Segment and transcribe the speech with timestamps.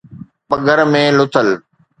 [0.47, 1.49] پگهر ۾ لٿل